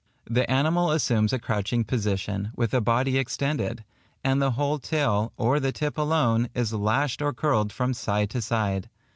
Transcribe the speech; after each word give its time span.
The 0.27 0.49
animal 0.49 0.89
assumes 0.89 1.31
a 1.31 1.37
crouching 1.37 1.83
position, 1.83 2.49
with 2.55 2.71
the 2.71 2.81
body 2.81 3.19
extended; 3.19 3.83
and 4.23 4.41
the 4.41 4.49
whole 4.53 4.79
tail, 4.79 5.31
or 5.37 5.59
the 5.59 5.71
tip 5.71 5.95
alone, 5.95 6.49
is 6.55 6.73
lashed 6.73 7.21
or 7.21 7.33
curled 7.33 7.71
from 7.71 7.93
side 7.93 8.31
to 8.31 8.41
side. 8.41 8.89